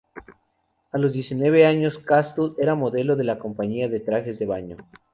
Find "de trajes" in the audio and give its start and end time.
3.87-4.39